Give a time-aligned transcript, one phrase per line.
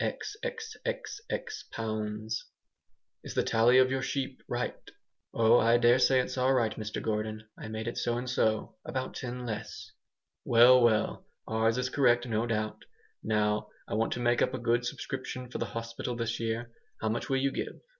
[0.01, 2.45] xxxx pounds
[3.23, 4.75] "Is the tally of your sheep right?"
[5.31, 5.59] "Oh!
[5.59, 9.45] I daresay it's all right, Mr Gordon, I made it so and so; about ten
[9.45, 9.91] less."
[10.43, 11.27] "Well, well!
[11.47, 12.83] Ours is correct, no doubt.
[13.21, 16.71] Now I want to make up a good subscription for the hospital this year.
[16.99, 17.79] How much will you give?